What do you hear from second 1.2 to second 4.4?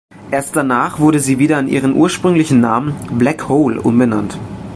wieder in ihren ursprünglichen Namen "Black Hole" umbenannt.